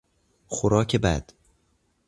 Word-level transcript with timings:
خوراک 0.47 0.95
بد 0.95 1.31